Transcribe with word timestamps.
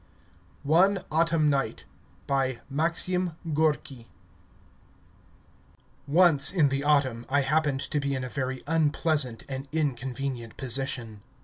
ONE 0.63 1.05
AUTUMN 1.11 1.47
NIGHT 1.47 1.83
BY 2.25 2.59
MAXIM 2.71 3.33
GORKY 3.53 4.07
Once 6.07 6.51
in 6.51 6.69
the 6.69 6.83
autumn 6.83 7.23
I 7.29 7.41
happened 7.41 7.81
to 7.81 7.99
be 7.99 8.15
in 8.15 8.23
a 8.23 8.29
very 8.29 8.63
unpleasant 8.65 9.43
and 9.47 9.67
inconvenient 9.71 10.57
position. 10.57 11.21